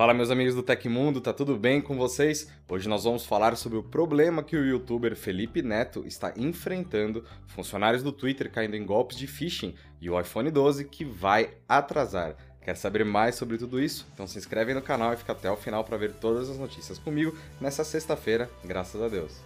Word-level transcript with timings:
Fala 0.00 0.14
meus 0.14 0.30
amigos 0.30 0.54
do 0.54 0.62
Tecmundo, 0.62 1.20
tá 1.20 1.30
tudo 1.30 1.58
bem 1.58 1.78
com 1.78 1.94
vocês? 1.94 2.50
Hoje 2.66 2.88
nós 2.88 3.04
vamos 3.04 3.26
falar 3.26 3.54
sobre 3.54 3.76
o 3.76 3.82
problema 3.82 4.42
que 4.42 4.56
o 4.56 4.64
youtuber 4.64 5.14
Felipe 5.14 5.60
Neto 5.60 6.06
está 6.06 6.32
enfrentando, 6.38 7.22
funcionários 7.48 8.02
do 8.02 8.10
Twitter 8.10 8.50
caindo 8.50 8.74
em 8.76 8.86
golpes 8.86 9.18
de 9.18 9.26
phishing 9.26 9.74
e 10.00 10.08
o 10.08 10.18
iPhone 10.18 10.50
12 10.50 10.86
que 10.86 11.04
vai 11.04 11.50
atrasar. 11.68 12.34
Quer 12.62 12.78
saber 12.78 13.04
mais 13.04 13.34
sobre 13.34 13.58
tudo 13.58 13.78
isso? 13.78 14.06
Então 14.14 14.26
se 14.26 14.38
inscreve 14.38 14.72
no 14.72 14.80
canal 14.80 15.12
e 15.12 15.18
fica 15.18 15.32
até 15.32 15.50
o 15.50 15.56
final 15.58 15.84
para 15.84 15.98
ver 15.98 16.14
todas 16.14 16.48
as 16.48 16.56
notícias 16.56 16.98
comigo 16.98 17.36
nessa 17.60 17.84
sexta-feira, 17.84 18.50
graças 18.64 19.02
a 19.02 19.06
Deus. 19.06 19.38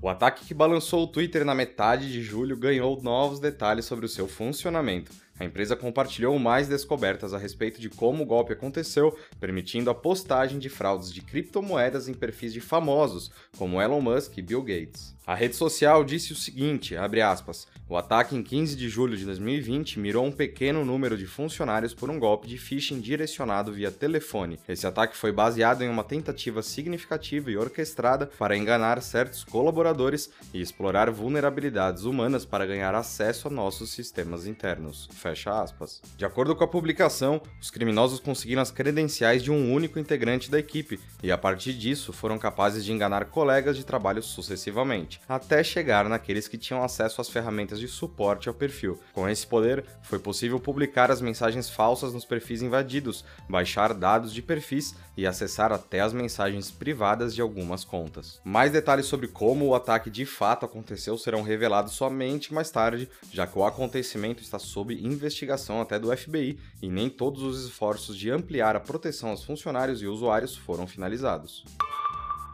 O 0.00 0.08
ataque 0.08 0.44
que 0.46 0.54
balançou 0.54 1.02
o 1.02 1.06
Twitter 1.08 1.44
na 1.44 1.56
metade 1.56 2.12
de 2.12 2.22
julho 2.22 2.56
ganhou 2.56 3.02
novos 3.02 3.40
detalhes 3.40 3.84
sobre 3.84 4.06
o 4.06 4.08
seu 4.08 4.28
funcionamento. 4.28 5.10
A 5.38 5.44
empresa 5.44 5.76
compartilhou 5.76 6.38
mais 6.38 6.66
descobertas 6.66 7.32
a 7.32 7.38
respeito 7.38 7.80
de 7.80 7.88
como 7.88 8.22
o 8.22 8.26
golpe 8.26 8.52
aconteceu, 8.52 9.16
permitindo 9.38 9.88
a 9.90 9.94
postagem 9.94 10.58
de 10.58 10.68
fraudes 10.68 11.12
de 11.12 11.22
criptomoedas 11.22 12.08
em 12.08 12.14
perfis 12.14 12.52
de 12.52 12.60
famosos, 12.60 13.30
como 13.56 13.80
Elon 13.80 14.00
Musk 14.00 14.36
e 14.38 14.42
Bill 14.42 14.62
Gates. 14.62 15.16
A 15.28 15.34
rede 15.34 15.56
social 15.56 16.02
disse 16.04 16.32
o 16.32 16.36
seguinte, 16.36 16.96
aspas, 16.96 17.68
o 17.86 17.98
ataque 17.98 18.34
em 18.34 18.42
15 18.42 18.74
de 18.74 18.88
julho 18.88 19.14
de 19.14 19.26
2020 19.26 20.00
mirou 20.00 20.24
um 20.24 20.32
pequeno 20.32 20.86
número 20.86 21.18
de 21.18 21.26
funcionários 21.26 21.92
por 21.92 22.08
um 22.08 22.18
golpe 22.18 22.48
de 22.48 22.56
phishing 22.56 22.98
direcionado 22.98 23.70
via 23.70 23.90
telefone. 23.90 24.58
Esse 24.66 24.86
ataque 24.86 25.14
foi 25.14 25.30
baseado 25.30 25.82
em 25.82 25.88
uma 25.90 26.02
tentativa 26.02 26.62
significativa 26.62 27.50
e 27.50 27.58
orquestrada 27.58 28.30
para 28.38 28.56
enganar 28.56 29.02
certos 29.02 29.44
colaboradores 29.44 30.30
e 30.54 30.62
explorar 30.62 31.10
vulnerabilidades 31.10 32.04
humanas 32.04 32.46
para 32.46 32.64
ganhar 32.64 32.94
acesso 32.94 33.48
a 33.48 33.50
nossos 33.50 33.90
sistemas 33.90 34.46
internos. 34.46 35.10
Fecha 35.28 35.60
aspas. 35.60 36.00
De 36.16 36.24
acordo 36.24 36.56
com 36.56 36.64
a 36.64 36.68
publicação, 36.68 37.42
os 37.60 37.70
criminosos 37.70 38.18
conseguiram 38.18 38.62
as 38.62 38.70
credenciais 38.70 39.42
de 39.42 39.50
um 39.50 39.74
único 39.74 39.98
integrante 39.98 40.50
da 40.50 40.58
equipe 40.58 40.98
e, 41.22 41.30
a 41.30 41.36
partir 41.36 41.74
disso, 41.74 42.14
foram 42.14 42.38
capazes 42.38 42.82
de 42.82 42.92
enganar 42.92 43.26
colegas 43.26 43.76
de 43.76 43.84
trabalho 43.84 44.22
sucessivamente, 44.22 45.20
até 45.28 45.62
chegar 45.62 46.08
naqueles 46.08 46.48
que 46.48 46.56
tinham 46.56 46.82
acesso 46.82 47.20
às 47.20 47.28
ferramentas 47.28 47.78
de 47.78 47.86
suporte 47.86 48.48
ao 48.48 48.54
perfil. 48.54 48.98
Com 49.12 49.28
esse 49.28 49.46
poder, 49.46 49.84
foi 50.02 50.18
possível 50.18 50.58
publicar 50.58 51.10
as 51.10 51.20
mensagens 51.20 51.68
falsas 51.68 52.14
nos 52.14 52.24
perfis 52.24 52.62
invadidos, 52.62 53.22
baixar 53.46 53.92
dados 53.92 54.32
de 54.32 54.40
perfis 54.40 54.94
e 55.14 55.26
acessar 55.26 55.72
até 55.72 56.00
as 56.00 56.12
mensagens 56.12 56.70
privadas 56.70 57.34
de 57.34 57.42
algumas 57.42 57.84
contas. 57.84 58.40
Mais 58.44 58.70
detalhes 58.70 59.06
sobre 59.06 59.26
como 59.26 59.66
o 59.66 59.74
ataque 59.74 60.08
de 60.08 60.24
fato 60.24 60.64
aconteceu 60.64 61.18
serão 61.18 61.42
revelados 61.42 61.94
somente 61.94 62.54
mais 62.54 62.70
tarde, 62.70 63.10
já 63.32 63.44
que 63.44 63.58
o 63.58 63.64
acontecimento 63.64 64.42
está 64.42 64.60
sob 64.60 64.94
investigação 65.18 65.80
até 65.80 65.98
do 65.98 66.16
FBI 66.16 66.58
e 66.80 66.88
nem 66.88 67.10
todos 67.10 67.42
os 67.42 67.64
esforços 67.64 68.16
de 68.16 68.30
ampliar 68.30 68.74
a 68.74 68.80
proteção 68.80 69.30
aos 69.30 69.44
funcionários 69.44 70.00
e 70.00 70.06
usuários 70.06 70.56
foram 70.56 70.86
finalizados. 70.86 71.64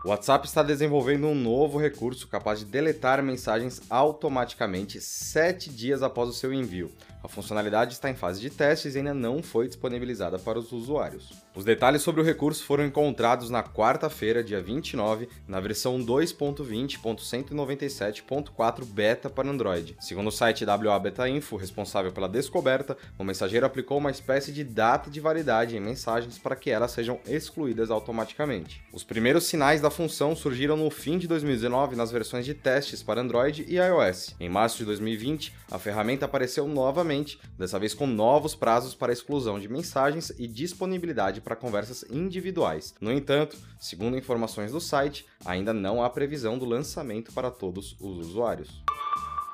O 0.05 0.09
WhatsApp 0.09 0.47
está 0.47 0.63
desenvolvendo 0.63 1.27
um 1.27 1.35
novo 1.35 1.79
recurso 1.79 2.29
capaz 2.29 2.59
de 2.59 2.67
deletar 2.67 3.23
mensagens 3.23 3.81
automaticamente 3.89 5.01
sete 5.01 5.71
dias 5.71 6.03
após 6.03 6.29
o 6.29 6.33
seu 6.35 6.53
envio. 6.53 6.91
A 7.25 7.29
funcionalidade 7.29 7.95
está 7.95 8.11
em 8.11 8.15
fase 8.15 8.39
de 8.39 8.51
testes 8.51 8.95
e 8.95 8.99
ainda 8.99 9.15
não 9.15 9.43
foi 9.43 9.67
disponibilizada 9.67 10.39
para 10.39 10.59
os 10.59 10.73
usuários. 10.73 11.33
Os 11.55 11.65
detalhes 11.65 12.03
sobre 12.03 12.21
o 12.21 12.25
recurso 12.25 12.63
foram 12.63 12.85
encontrados 12.85 13.49
na 13.49 13.63
quarta-feira, 13.63 14.45
dia 14.45 14.61
29, 14.61 15.31
na 15.49 15.59
versão 15.59 15.99
2.20.197.4 16.05 18.85
beta 18.85 19.31
para 19.31 19.49
Android. 19.49 19.97
Segundo 20.01 20.27
o 20.27 20.33
site 20.33 20.67
WA 20.67 20.99
Beta 20.99 21.27
Info, 21.27 21.57
responsável 21.57 22.13
pela 22.13 22.29
descoberta, 22.29 22.95
o 23.19 23.25
mensageiro 23.25 23.65
aplicou 23.65 23.97
uma 23.97 24.11
espécie 24.11 24.53
de 24.53 24.63
data 24.63 25.09
de 25.09 25.19
validade 25.19 25.79
em 25.79 25.81
mensagens 25.81 26.37
para 26.37 26.55
que 26.55 26.69
elas 26.69 26.91
sejam 26.91 27.19
excluídas 27.27 27.91
automaticamente. 27.91 28.85
Os 28.93 29.03
primeiros 29.03 29.47
sinais 29.47 29.81
da 29.81 29.91
função 29.91 30.37
surgiram 30.37 30.77
no 30.77 30.91
fim 30.91 31.17
de 31.17 31.27
2019 31.27 31.97
nas 31.97 32.11
versões 32.11 32.45
de 32.45 32.53
testes 32.53 33.03
para 33.03 33.23
Android 33.23 33.65
e 33.67 33.77
iOS. 33.77 34.37
Em 34.39 34.51
março 34.51 34.77
de 34.77 34.85
2020, 34.85 35.55
a 35.71 35.79
ferramenta 35.79 36.27
apareceu 36.27 36.69
novamente 36.69 37.14
novamente, 37.15 37.39
dessa 37.57 37.79
vez 37.79 37.95
com 37.95 38.07
novos 38.07 38.55
prazos 38.55 38.95
para 38.95 39.13
exclusão 39.13 39.61
de 39.61 39.69
mensagens 39.69 40.31
e 40.39 40.47
disponibilidade 40.47 41.41
para 41.41 41.57
conversas 41.57 42.05
individuais. 42.11 42.95
No 43.01 43.13
entanto, 43.13 43.57
segundo 43.79 44.19
informações 44.19 44.73
do 44.73 44.81
site, 44.81 45.27
ainda 45.45 45.73
não 45.73 46.03
há 46.03 46.11
previsão 46.11 46.59
do 46.59 46.65
lançamento 46.65 47.33
para 47.33 47.51
todos 47.51 47.97
os 48.01 48.19
usuários. 48.19 48.83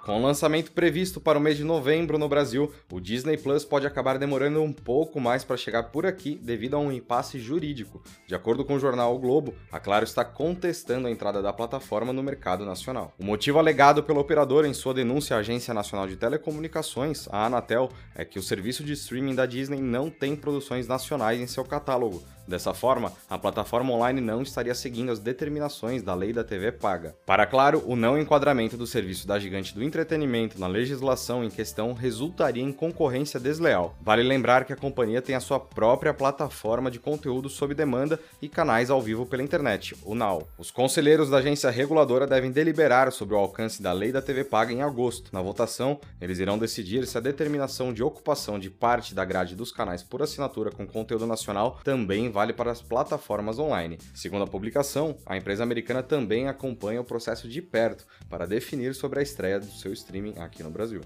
Com 0.05 0.19
o 0.19 0.23
lançamento 0.23 0.73
previsto 0.73 1.21
para 1.21 1.39
o 1.39 1.41
mês 1.41 1.59
de 1.59 1.65
novembro 1.65 2.17
no 2.17 2.27
Brasil, 2.27 2.73
o 2.91 2.99
Disney 2.99 3.37
Plus 3.37 3.67
pode 3.67 3.87
acabar 3.87 4.19
demorando 4.19 4.63
um 4.63 4.73
pouco 4.73 5.21
mais 5.21 5.45
para 5.45 5.59
chegar 5.59 5.85
por 5.85 6.07
aqui 6.07 6.41
devido 6.43 6.75
a 6.75 6.79
um 6.79 6.91
impasse 6.91 7.39
jurídico. 7.39 8.03
De 8.27 8.35
acordo 8.35 8.65
com 8.65 8.77
o 8.77 8.81
jornal 8.81 9.15
o 9.15 9.19
Globo, 9.19 9.55
a 9.71 9.79
Claro 9.79 10.05
está 10.05 10.25
contestando 10.25 11.07
a 11.07 11.11
entrada 11.11 11.43
da 11.43 11.53
plataforma 11.53 12.15
no 12.15 12.23
mercado 12.23 12.65
nacional. 12.65 13.13
O 13.19 13.25
motivo 13.25 13.59
alegado 13.59 14.03
pelo 14.03 14.21
operador 14.21 14.65
em 14.65 14.73
sua 14.73 14.95
denúncia 14.95 15.37
à 15.37 15.41
Agência 15.41 15.75
Nacional 15.75 16.09
de 16.09 16.17
Telecomunicações, 16.17 17.29
a 17.31 17.45
Anatel, 17.45 17.91
é 18.15 18.25
que 18.25 18.39
o 18.39 18.43
serviço 18.43 18.83
de 18.83 18.95
streaming 18.95 19.35
da 19.35 19.45
Disney 19.45 19.83
não 19.83 20.09
tem 20.09 20.35
produções 20.35 20.89
nacionais 20.89 21.39
em 21.39 21.47
seu 21.47 21.65
catálogo, 21.65 22.23
Dessa 22.47 22.75
forma, 22.75 23.13
a 23.29 23.39
plataforma 23.39 23.93
online 23.93 24.21
não 24.21 24.43
estaria 24.43 24.75
seguindo 24.75 25.13
as 25.13 25.19
determinações 25.19 26.03
da 26.03 26.15
lei 26.15 26.33
da 26.33 26.43
TV 26.43 26.73
paga. 26.73 27.15
Para 27.25 27.47
claro, 27.47 27.83
o 27.87 27.95
não 27.95 28.19
enquadramento 28.19 28.77
do 28.77 28.87
serviço 28.87 29.27
da 29.27 29.39
gigante 29.39 29.75
do 29.75 29.83
entretenimento 29.83 30.59
na 30.59 30.67
legislação 30.67 31.45
em 31.45 31.51
questão 31.51 31.93
resultaria 31.93 32.63
em 32.63 32.73
concorrência 32.73 33.39
desleal. 33.39 33.95
Vale 34.01 34.23
lembrar 34.23 34.65
que 34.65 34.73
a 34.73 34.77
companhia 34.77 35.23
tem 35.23 35.35
a 35.35 35.41
sua 35.41 35.61
própria 35.61 36.13
plataforma 36.13 36.91
de 36.91 36.99
conteúdo 36.99 37.49
sob 37.49 37.75
demanda 37.75 38.19
e 38.41 38.49
canais 38.49 38.91
ao 38.91 39.01
vivo 39.01 39.27
pela 39.27 39.43
internet, 39.43 39.97
o 40.05 40.15
Now. 40.15 40.49
Os 40.59 40.71
conselheiros 40.71 41.31
da 41.31 41.39
agência 41.39 41.71
reguladora 41.71 42.27
devem 42.27 42.51
deliberar 42.51 43.13
sobre 43.13 43.35
o 43.35 43.39
alcance 43.39 43.83
da 43.83 43.93
lei 43.93 44.13
da 44.13 44.23
TV 44.23 44.45
paga 44.45 44.73
em 44.73 44.83
agosto. 44.83 45.31
Na 45.33 45.43
votação, 45.43 46.01
eles 46.21 46.39
irão 46.39 46.59
decidir 46.59 47.07
se 47.07 47.17
a 47.17 47.21
determinação 47.21 47.93
de 47.93 48.03
ocupação 48.03 48.59
de 48.59 48.71
parte 48.71 49.15
da 49.15 49.25
grade 49.25 49.55
dos 49.55 49.73
canais 49.73 50.03
por 50.03 50.23
assinatura 50.23 50.71
com 50.71 50.87
conteúdo 50.87 51.27
nacional 51.27 51.79
também 51.85 52.31
vai 52.31 52.40
vale 52.41 52.55
para 52.55 52.71
as 52.71 52.81
plataformas 52.81 53.59
online. 53.59 53.99
Segundo 54.15 54.45
a 54.45 54.47
publicação, 54.47 55.15
a 55.27 55.37
empresa 55.37 55.63
americana 55.63 56.03
também 56.03 56.49
acompanha 56.49 57.03
o 57.03 57.05
processo 57.05 57.47
de 57.47 57.61
perto 57.61 58.07
para 58.31 58.47
definir 58.47 58.95
sobre 58.95 59.19
a 59.19 59.23
estreia 59.23 59.61
do 59.61 59.67
seu 59.67 59.93
streaming 59.93 60.39
aqui 60.39 60.63
no 60.63 60.71
Brasil. 60.71 61.03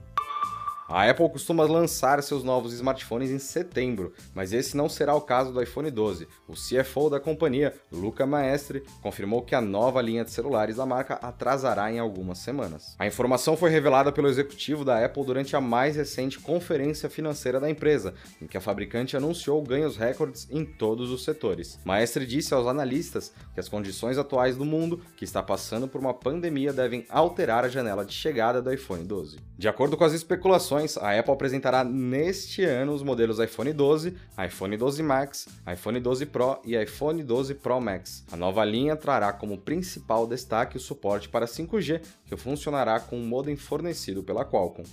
A 0.87 1.09
Apple 1.09 1.31
costuma 1.31 1.65
lançar 1.65 2.23
seus 2.23 2.45
novos 2.45 2.75
smartphones 2.75 3.31
em 3.31 3.39
setembro, 3.39 4.13
mas 4.35 4.53
esse 4.53 4.77
não 4.77 4.87
será 4.87 5.15
o 5.15 5.21
caso 5.23 5.51
do 5.51 5.63
iPhone 5.63 5.91
12. 5.91 6.29
O 6.47 6.53
CFO 6.53 7.09
da 7.09 7.19
companhia, 7.19 7.75
Luca 7.91 8.27
Maestre, 8.27 8.83
confirmou 9.01 9.41
que 9.41 9.55
a 9.55 9.63
nova 9.63 10.03
linha 10.03 10.25
de 10.25 10.31
celulares 10.31 10.77
da 10.77 10.85
marca 10.85 11.15
atrasará 11.15 11.91
em 11.91 11.99
algumas 11.99 12.39
semanas. 12.39 12.95
A 12.99 13.07
informação 13.07 13.57
foi 13.57 13.71
revelada 13.71 14.13
pelo 14.13 14.29
executivo 14.29 14.85
da 14.85 15.03
Apple 15.03 15.25
durante 15.25 15.57
a 15.57 15.61
mais 15.61 15.97
recente 15.97 16.39
conferência 16.39 17.09
financeira 17.09 17.59
da 17.59 17.71
empresa, 17.71 18.13
em 18.43 18.47
que 18.47 18.59
a 18.59 18.61
fabricante 18.61 19.17
anunciou 19.17 19.63
ganhos 19.63 19.97
recordes 19.97 20.47
em 20.51 20.67
todos 20.67 21.11
os 21.11 21.25
setores. 21.25 21.79
Maestre 21.83 22.27
disse 22.27 22.53
aos 22.53 22.67
analistas 22.67 23.33
que 23.55 23.61
as 23.61 23.71
condições 23.71 24.19
atuais 24.19 24.55
do 24.55 24.67
mundo, 24.67 25.01
que 25.17 25.25
está 25.25 25.43
passando 25.43 25.89
por 25.89 25.99
uma 25.99 26.13
pandemia, 26.13 26.75
devem 26.75 27.07
alterar 27.09 27.65
a 27.65 27.69
janela 27.69 28.05
de 28.05 28.13
chegada 28.13 28.61
do 28.61 28.71
iPhone 28.71 29.03
12. 29.03 29.39
De 29.57 29.67
acordo 29.67 29.97
com 29.97 30.05
as 30.05 30.13
especulações, 30.13 30.74
a 30.77 31.19
Apple 31.19 31.33
apresentará 31.33 31.85
neste 31.85 32.65
ano 32.65 32.93
os 32.93 33.03
modelos 33.03 33.39
iPhone 33.39 33.73
12, 33.73 34.17
iPhone 34.47 34.77
12 34.77 35.03
Max, 35.03 35.49
iPhone 35.73 36.01
12 36.01 36.27
Pro 36.27 36.61
e 36.65 36.77
iPhone 36.77 37.23
12 37.23 37.55
Pro 37.55 37.81
Max. 37.81 38.25
A 38.31 38.37
nova 38.37 38.65
linha 38.65 38.97
trará 38.97 39.33
como 39.33 39.59
principal 39.59 40.27
destaque 40.27 40.77
o 40.77 40.81
suporte 40.81 41.29
para 41.29 41.47
5G, 41.47 42.03
que 42.27 42.37
funcionará 42.37 43.01
com 43.01 43.17
um 43.17 43.27
modem 43.27 43.57
fornecido 43.57 44.23
pela 44.23 44.45
Qualcomm. 44.45 44.85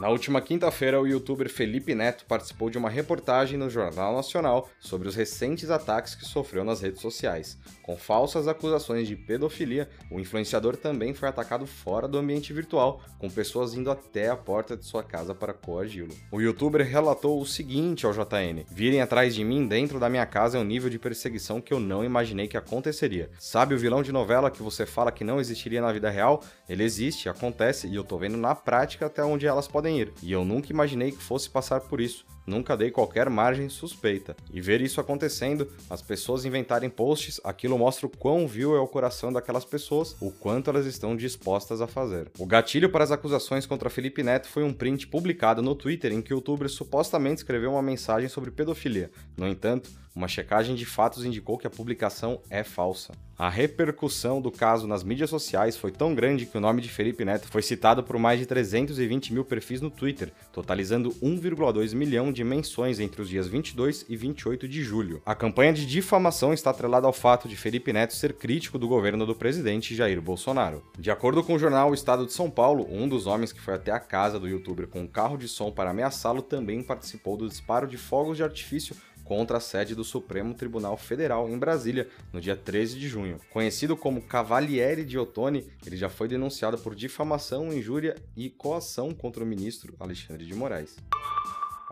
Na 0.00 0.08
última 0.08 0.40
quinta-feira, 0.40 1.00
o 1.00 1.06
youtuber 1.06 1.48
Felipe 1.48 1.94
Neto 1.94 2.24
participou 2.24 2.70
de 2.70 2.78
uma 2.78 2.88
reportagem 2.88 3.58
no 3.58 3.70
Jornal 3.70 4.14
Nacional 4.14 4.68
sobre 4.80 5.06
os 5.06 5.14
recentes 5.14 5.70
ataques 5.70 6.14
que 6.14 6.24
sofreu 6.24 6.64
nas 6.64 6.80
redes 6.80 7.00
sociais. 7.00 7.58
Com 7.82 7.96
falsas 7.96 8.48
acusações 8.48 9.06
de 9.06 9.14
pedofilia, 9.14 9.88
o 10.10 10.18
influenciador 10.18 10.76
também 10.76 11.14
foi 11.14 11.28
atacado 11.28 11.66
fora 11.66 12.08
do 12.08 12.18
ambiente 12.18 12.52
virtual, 12.52 13.00
com 13.18 13.30
pessoas 13.30 13.74
indo 13.74 13.90
até 13.90 14.28
a 14.28 14.36
porta 14.36 14.76
de 14.76 14.84
sua 14.84 15.04
casa 15.04 15.34
para 15.34 15.52
coagi-lo. 15.52 16.14
O 16.32 16.40
youtuber 16.40 16.84
relatou 16.84 17.40
o 17.40 17.46
seguinte 17.46 18.06
ao 18.06 18.12
JN: 18.12 18.64
Virem 18.70 19.00
atrás 19.00 19.34
de 19.34 19.44
mim 19.44 19.68
dentro 19.68 20.00
da 20.00 20.08
minha 20.08 20.26
casa 20.26 20.58
é 20.58 20.60
um 20.60 20.64
nível 20.64 20.90
de 20.90 20.98
perseguição 20.98 21.60
que 21.60 21.72
eu 21.72 21.78
não 21.78 22.04
imaginei 22.04 22.48
que 22.48 22.56
aconteceria. 22.56 23.30
Sabe 23.38 23.74
o 23.74 23.78
vilão 23.78 24.02
de 24.02 24.10
novela 24.10 24.50
que 24.50 24.62
você 24.62 24.86
fala 24.86 25.12
que 25.12 25.22
não 25.22 25.38
existiria 25.38 25.80
na 25.80 25.92
vida 25.92 26.10
real? 26.10 26.42
Ele 26.68 26.82
existe, 26.82 27.28
acontece 27.28 27.86
e 27.86 27.94
eu 27.94 28.02
tô 28.02 28.18
vendo 28.18 28.36
na 28.36 28.54
prática 28.54 29.06
até 29.06 29.22
onde 29.22 29.46
elas 29.46 29.68
podem 29.68 29.81
ir. 29.90 30.12
E 30.22 30.32
eu 30.32 30.44
nunca 30.44 30.72
imaginei 30.72 31.12
que 31.12 31.22
fosse 31.22 31.48
passar 31.48 31.80
por 31.80 32.00
isso. 32.00 32.24
Nunca 32.46 32.76
dei 32.76 32.90
qualquer 32.90 33.28
margem 33.30 33.68
suspeita. 33.68 34.36
E 34.52 34.60
ver 34.60 34.80
isso 34.80 35.00
acontecendo, 35.00 35.68
as 35.88 36.02
pessoas 36.02 36.44
inventarem 36.44 36.90
posts, 36.90 37.40
aquilo 37.44 37.78
mostra 37.78 38.06
o 38.06 38.10
quão 38.10 38.46
vil 38.46 38.76
é 38.76 38.80
o 38.80 38.88
coração 38.88 39.32
daquelas 39.32 39.64
pessoas, 39.64 40.16
o 40.20 40.30
quanto 40.30 40.70
elas 40.70 40.86
estão 40.86 41.16
dispostas 41.16 41.80
a 41.80 41.86
fazer. 41.86 42.30
O 42.38 42.46
gatilho 42.46 42.90
para 42.90 43.04
as 43.04 43.10
acusações 43.10 43.66
contra 43.66 43.90
Felipe 43.90 44.22
Neto 44.22 44.48
foi 44.48 44.62
um 44.62 44.72
print 44.72 45.06
publicado 45.06 45.62
no 45.62 45.74
Twitter 45.74 46.12
em 46.12 46.22
que 46.22 46.32
o 46.32 46.36
youtuber 46.36 46.68
supostamente 46.68 47.38
escreveu 47.38 47.72
uma 47.72 47.82
mensagem 47.82 48.28
sobre 48.28 48.50
pedofilia. 48.50 49.10
No 49.36 49.46
entanto, 49.46 49.90
uma 50.14 50.28
checagem 50.28 50.74
de 50.74 50.84
fatos 50.84 51.24
indicou 51.24 51.56
que 51.56 51.66
a 51.66 51.70
publicação 51.70 52.40
é 52.50 52.62
falsa. 52.62 53.14
A 53.38 53.48
repercussão 53.48 54.40
do 54.40 54.50
caso 54.50 54.86
nas 54.86 55.02
mídias 55.02 55.30
sociais 55.30 55.76
foi 55.76 55.90
tão 55.90 56.14
grande 56.14 56.46
que 56.46 56.56
o 56.56 56.60
nome 56.60 56.82
de 56.82 56.90
Felipe 56.90 57.24
Neto 57.24 57.48
foi 57.48 57.62
citado 57.62 58.02
por 58.02 58.18
mais 58.18 58.38
de 58.38 58.46
320 58.46 59.32
mil 59.32 59.44
perfis 59.44 59.80
no 59.80 59.90
Twitter, 59.90 60.30
totalizando 60.52 61.10
1,2 61.14 61.94
milhão 61.94 62.31
de 62.32 62.42
menções 62.42 62.98
entre 62.98 63.20
os 63.20 63.28
dias 63.28 63.46
22 63.46 64.06
e 64.08 64.16
28 64.16 64.66
de 64.66 64.82
julho. 64.82 65.22
A 65.24 65.34
campanha 65.34 65.72
de 65.72 65.86
difamação 65.86 66.52
está 66.52 66.70
atrelada 66.70 67.06
ao 67.06 67.12
fato 67.12 67.48
de 67.48 67.56
Felipe 67.56 67.92
Neto 67.92 68.14
ser 68.14 68.32
crítico 68.32 68.78
do 68.78 68.88
governo 68.88 69.26
do 69.26 69.34
presidente 69.34 69.94
Jair 69.94 70.20
Bolsonaro. 70.20 70.82
De 70.98 71.10
acordo 71.10 71.42
com 71.44 71.54
o 71.54 71.58
jornal 71.58 71.90
O 71.90 71.94
Estado 71.94 72.26
de 72.26 72.32
São 72.32 72.50
Paulo, 72.50 72.86
um 72.90 73.08
dos 73.08 73.26
homens 73.26 73.52
que 73.52 73.60
foi 73.60 73.74
até 73.74 73.92
a 73.92 74.00
casa 74.00 74.38
do 74.40 74.48
youtuber 74.48 74.88
com 74.88 75.00
um 75.00 75.06
carro 75.06 75.36
de 75.36 75.48
som 75.48 75.70
para 75.70 75.90
ameaçá-lo 75.90 76.42
também 76.42 76.82
participou 76.82 77.36
do 77.36 77.48
disparo 77.48 77.86
de 77.86 77.96
fogos 77.96 78.36
de 78.36 78.42
artifício 78.42 78.96
contra 79.24 79.56
a 79.56 79.60
sede 79.60 79.94
do 79.94 80.04
Supremo 80.04 80.54
Tribunal 80.54 80.96
Federal 80.96 81.48
em 81.48 81.58
Brasília, 81.58 82.08
no 82.32 82.40
dia 82.40 82.56
13 82.56 82.98
de 82.98 83.08
junho. 83.08 83.38
Conhecido 83.50 83.96
como 83.96 84.22
Cavaliere 84.22 85.04
de 85.04 85.18
Ottoni, 85.18 85.66
ele 85.86 85.96
já 85.96 86.08
foi 86.08 86.28
denunciado 86.28 86.76
por 86.78 86.94
difamação, 86.94 87.72
injúria 87.72 88.16
e 88.36 88.50
coação 88.50 89.12
contra 89.14 89.42
o 89.42 89.46
ministro 89.46 89.94
Alexandre 89.98 90.44
de 90.44 90.54
Moraes. 90.54 90.96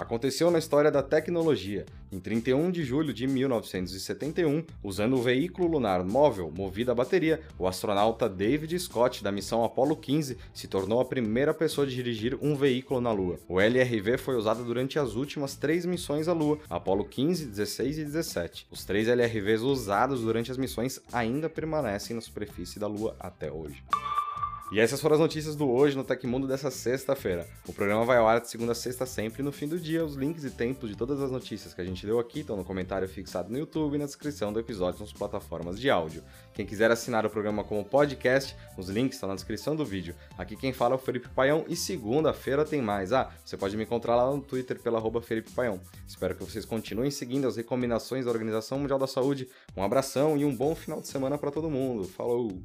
Aconteceu 0.00 0.50
na 0.50 0.58
história 0.58 0.90
da 0.90 1.02
tecnologia. 1.02 1.84
Em 2.10 2.18
31 2.18 2.70
de 2.70 2.82
julho 2.82 3.12
de 3.12 3.26
1971, 3.26 4.64
usando 4.82 5.12
o 5.12 5.20
veículo 5.20 5.68
lunar 5.68 6.02
móvel 6.02 6.50
movido 6.50 6.90
a 6.90 6.94
bateria, 6.94 7.42
o 7.58 7.68
astronauta 7.68 8.26
David 8.26 8.78
Scott 8.78 9.22
da 9.22 9.30
missão 9.30 9.62
Apollo 9.62 9.94
15 9.94 10.38
se 10.54 10.66
tornou 10.66 11.02
a 11.02 11.04
primeira 11.04 11.52
pessoa 11.52 11.86
a 11.86 11.90
dirigir 11.90 12.34
um 12.40 12.56
veículo 12.56 12.98
na 12.98 13.12
Lua. 13.12 13.38
O 13.46 13.60
LRV 13.60 14.16
foi 14.16 14.36
usado 14.36 14.64
durante 14.64 14.98
as 14.98 15.16
últimas 15.16 15.54
três 15.54 15.84
missões 15.84 16.28
à 16.28 16.32
Lua, 16.32 16.58
Apollo 16.70 17.04
15, 17.04 17.44
16 17.44 17.98
e 17.98 18.04
17. 18.06 18.68
Os 18.70 18.86
três 18.86 19.06
LRVs 19.06 19.60
usados 19.60 20.22
durante 20.22 20.50
as 20.50 20.56
missões 20.56 20.98
ainda 21.12 21.50
permanecem 21.50 22.16
na 22.16 22.22
superfície 22.22 22.80
da 22.80 22.86
Lua 22.86 23.14
até 23.20 23.52
hoje. 23.52 23.84
E 24.72 24.78
essas 24.78 25.00
foram 25.00 25.14
as 25.14 25.20
notícias 25.20 25.56
do 25.56 25.68
hoje 25.68 25.96
no 25.96 26.04
Tecmundo 26.04 26.46
dessa 26.46 26.70
sexta-feira. 26.70 27.44
O 27.66 27.72
programa 27.72 28.04
vai 28.04 28.18
ao 28.18 28.28
ar 28.28 28.40
de 28.40 28.48
segunda 28.48 28.70
a 28.70 28.74
sexta 28.74 29.04
sempre. 29.04 29.42
No 29.42 29.50
fim 29.50 29.66
do 29.66 29.80
dia, 29.80 30.04
os 30.04 30.14
links 30.14 30.44
e 30.44 30.50
tempos 30.50 30.88
de 30.88 30.96
todas 30.96 31.20
as 31.20 31.32
notícias 31.32 31.74
que 31.74 31.80
a 31.80 31.84
gente 31.84 32.06
deu 32.06 32.20
aqui 32.20 32.40
estão 32.40 32.56
no 32.56 32.64
comentário 32.64 33.08
fixado 33.08 33.50
no 33.50 33.58
YouTube 33.58 33.96
e 33.96 33.98
na 33.98 34.04
descrição 34.04 34.52
do 34.52 34.60
episódio 34.60 35.00
nas 35.00 35.12
plataformas 35.12 35.80
de 35.80 35.90
áudio. 35.90 36.22
Quem 36.54 36.64
quiser 36.64 36.88
assinar 36.88 37.26
o 37.26 37.30
programa 37.30 37.64
como 37.64 37.84
podcast, 37.84 38.54
os 38.78 38.88
links 38.88 39.16
estão 39.16 39.28
na 39.28 39.34
descrição 39.34 39.74
do 39.74 39.84
vídeo. 39.84 40.14
Aqui 40.38 40.54
quem 40.54 40.72
fala 40.72 40.94
é 40.94 40.96
o 40.96 40.98
Felipe 40.98 41.28
Paião 41.30 41.64
e 41.66 41.74
segunda-feira 41.74 42.64
tem 42.64 42.80
mais. 42.80 43.12
Ah, 43.12 43.28
você 43.44 43.56
pode 43.56 43.76
me 43.76 43.82
encontrar 43.82 44.14
lá 44.14 44.30
no 44.30 44.40
Twitter 44.40 44.80
pela 44.80 45.00
Felipe 45.20 45.50
Paião. 45.50 45.80
Espero 46.06 46.36
que 46.36 46.44
vocês 46.44 46.64
continuem 46.64 47.10
seguindo 47.10 47.48
as 47.48 47.56
recomendações 47.56 48.24
da 48.24 48.30
Organização 48.30 48.78
Mundial 48.78 49.00
da 49.00 49.08
Saúde. 49.08 49.48
Um 49.76 49.82
abração 49.82 50.36
e 50.36 50.44
um 50.44 50.54
bom 50.54 50.76
final 50.76 51.00
de 51.00 51.08
semana 51.08 51.36
para 51.36 51.50
todo 51.50 51.68
mundo. 51.68 52.04
Falou! 52.04 52.62